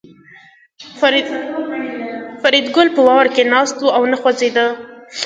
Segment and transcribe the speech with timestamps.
[2.41, 4.65] فریدګل په واوره کې ناست و او نه خوځېده